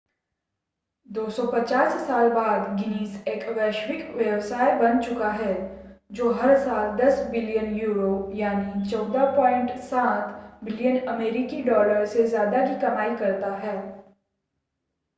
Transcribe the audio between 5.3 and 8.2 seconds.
है जो हर साल 10 बिलियन यूरो